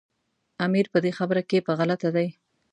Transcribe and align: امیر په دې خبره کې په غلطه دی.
امیر 0.65 0.85
په 0.93 0.99
دې 1.03 1.11
خبره 1.17 1.41
کې 1.49 1.65
په 1.65 1.71
غلطه 1.79 2.09
دی. 2.15 2.27